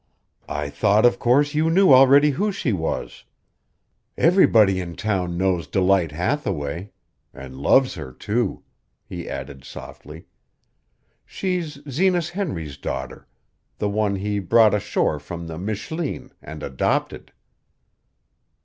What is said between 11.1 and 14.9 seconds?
"She's Zenas Henry's daughter, the one he brought